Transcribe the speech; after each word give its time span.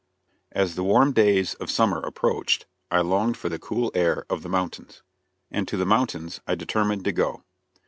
As 0.51 0.73
the 0.73 0.83
warm 0.83 1.13
days 1.13 1.53
of 1.53 1.69
summer 1.69 1.99
approached 1.99 2.65
I 2.89 3.01
longed 3.01 3.37
for 3.37 3.49
the 3.49 3.59
cool 3.59 3.91
air 3.93 4.25
of 4.31 4.41
the 4.41 4.49
mountains; 4.49 5.03
and 5.51 5.67
to 5.67 5.77
the 5.77 5.85
mountains 5.85 6.41
I 6.47 6.55
determined 6.55 7.05
to 7.05 7.11
go. 7.11 7.43